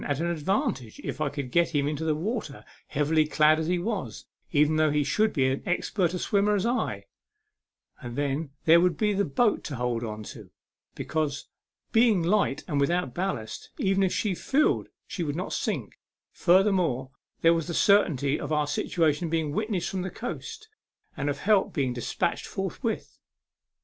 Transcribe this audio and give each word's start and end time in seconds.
77 0.01 0.13
at 0.15 0.27
an 0.27 0.35
advantage 0.35 0.99
if 1.03 1.21
I 1.21 1.29
could 1.29 1.51
get 1.51 1.75
him 1.75 1.87
into 1.87 2.03
the 2.03 2.15
water, 2.15 2.65
heavily 2.87 3.27
clad 3.27 3.59
as 3.59 3.67
he 3.67 3.77
was, 3.77 4.25
even 4.51 4.77
though 4.77 4.89
he 4.89 5.03
should 5.03 5.31
be 5.31 5.45
as 5.47 5.59
expert 5.63 6.15
a 6.15 6.17
swimmer 6.17 6.55
as 6.55 6.65
I; 6.65 7.05
and 8.01 8.15
then 8.15 8.49
there 8.65 8.81
would 8.81 8.97
be 8.97 9.13
the 9.13 9.23
boat 9.25 9.63
to 9.65 9.75
hold 9.75 10.01
to, 10.25 10.49
be 10.95 11.05
cause, 11.05 11.49
being 11.91 12.23
light 12.23 12.63
and 12.67 12.79
without 12.81 13.13
ballast, 13.13 13.69
even 13.77 14.01
if 14.01 14.11
she 14.11 14.33
filled 14.33 14.87
she 15.05 15.21
would 15.21 15.35
not 15.35 15.53
sink; 15.53 15.99
furthermore, 16.31 17.11
there 17.41 17.53
was 17.53 17.67
the 17.67 17.75
certainty 17.75 18.39
of 18.39 18.51
our 18.51 18.65
situation 18.65 19.29
being 19.29 19.51
witnessed 19.51 19.91
from 19.91 20.01
the 20.01 20.09
coast, 20.09 20.67
and 21.15 21.29
of 21.29 21.37
help 21.41 21.73
being 21.73 21.93
despatched 21.93 22.47
forthwith. 22.47 23.19